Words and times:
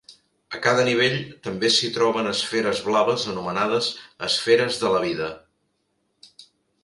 A 0.57 0.59
cada 0.67 0.83
nivell 0.85 1.17
també 1.47 1.69
s'hi 1.73 1.89
troben 1.97 2.29
esferes 2.31 2.81
blaves 2.87 3.27
anomenades 3.33 3.91
esferes 4.29 4.79
de 4.85 4.91
la 4.95 5.03
vida. 5.07 5.29